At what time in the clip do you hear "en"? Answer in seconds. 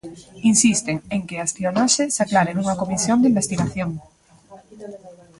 1.15-1.21